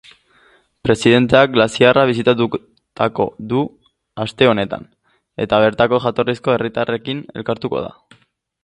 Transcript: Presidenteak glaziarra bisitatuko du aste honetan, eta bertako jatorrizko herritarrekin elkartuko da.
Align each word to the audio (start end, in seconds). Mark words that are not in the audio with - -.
Presidenteak 0.87 1.51
glaziarra 1.57 2.05
bisitatuko 2.11 2.61
du 3.53 3.61
aste 4.25 4.51
honetan, 4.55 4.89
eta 5.47 5.63
bertako 5.67 6.03
jatorrizko 6.09 6.57
herritarrekin 6.57 7.23
elkartuko 7.43 7.89
da. 7.89 7.97